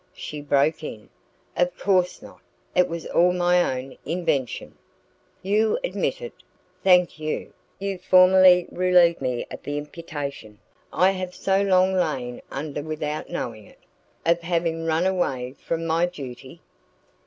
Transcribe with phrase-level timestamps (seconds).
[0.15, 1.09] she broke in.
[1.55, 2.39] "Of course not.
[2.73, 4.75] It was all my own invention."
[5.43, 6.33] "You admit it?
[6.83, 7.53] Thank you.
[7.77, 10.57] You formally relieve me of the imputation
[10.91, 13.77] I have so long lain under without knowing it,
[14.25, 16.61] of having run away from my duty?"